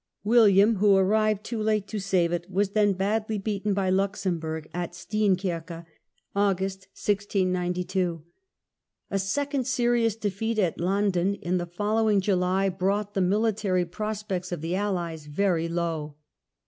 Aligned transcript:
William, 0.23 0.77
who 0.77 0.95
arrived 0.97 1.43
too 1.43 1.61
late 1.61 1.87
to 1.87 1.99
save 1.99 2.31
it, 2.31 2.49
was 2.49 2.71
then 2.71 2.93
badly 2.93 3.37
beaten 3.37 3.71
by 3.71 3.87
Luxembourg 3.91 4.67
at 4.73 4.93
Steenkerke 4.95 5.85
(August, 6.35 6.87
1692). 6.95 8.23
A 9.11 9.19
second 9.19 9.67
serious 9.67 10.15
defeat 10.15 10.57
at 10.57 10.79
linden 10.81 11.35
in 11.35 11.59
the 11.59 11.67
following 11.67 12.19
July 12.19 12.67
brought 12.67 13.13
the 13.13 13.21
military 13.21 13.85
pros 13.85 14.23
pects 14.23 14.51
of 14.51 14.61
the 14.61 14.73
Allies 14.73 15.27
very 15.27 15.67
low. 15.69 16.15